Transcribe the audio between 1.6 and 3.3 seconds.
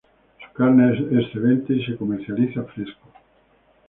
y se comercializa fresco.